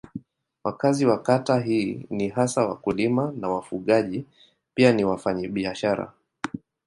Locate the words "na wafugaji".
3.39-4.25